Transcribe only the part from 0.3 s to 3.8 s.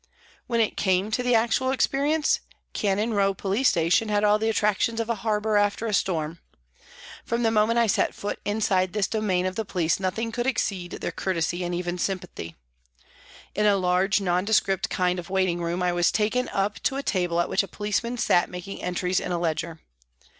When it came to actual experience, Cannon Row police